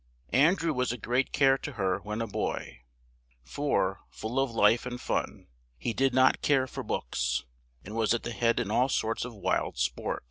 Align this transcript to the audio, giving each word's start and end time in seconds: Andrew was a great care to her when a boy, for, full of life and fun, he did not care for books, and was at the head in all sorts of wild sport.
Andrew 0.33 0.73
was 0.73 0.91
a 0.91 0.97
great 0.97 1.31
care 1.31 1.59
to 1.59 1.73
her 1.73 1.99
when 1.99 2.21
a 2.23 2.25
boy, 2.27 2.79
for, 3.43 3.99
full 4.09 4.39
of 4.39 4.49
life 4.49 4.87
and 4.87 4.99
fun, 4.99 5.45
he 5.77 5.93
did 5.93 6.11
not 6.11 6.41
care 6.41 6.65
for 6.65 6.81
books, 6.81 7.45
and 7.85 7.93
was 7.95 8.11
at 8.11 8.23
the 8.23 8.31
head 8.31 8.59
in 8.59 8.71
all 8.71 8.89
sorts 8.89 9.25
of 9.25 9.35
wild 9.35 9.77
sport. 9.77 10.19